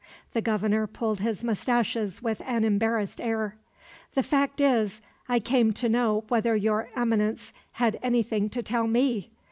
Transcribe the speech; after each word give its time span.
The 0.33 0.41
Governor 0.41 0.87
pulled 0.87 1.19
his 1.19 1.43
moustaches 1.43 2.23
with 2.23 2.41
an 2.47 2.63
embarrassed 2.63 3.21
air. 3.21 3.53
"The 4.15 4.23
fact 4.23 4.59
is, 4.59 4.99
I 5.29 5.39
came 5.39 5.73
to 5.73 5.87
know 5.87 6.23
whether 6.27 6.55
Your 6.55 6.89
Eminence 6.95 7.53
had 7.73 7.99
anything 8.01 8.49
to 8.49 8.63
tell 8.63 8.87
me. 8.87 9.29